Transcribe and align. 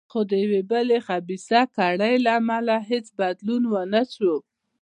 خو 0.11 0.19
د 0.29 0.31
یوې 0.43 0.61
بلې 0.71 0.97
خبیثه 1.07 1.61
کړۍ 1.77 2.13
له 2.25 2.31
امله 2.39 2.75
هېڅ 2.89 3.05
بدلون 3.19 3.63
ونه 3.73 4.01
شو. 4.13 4.35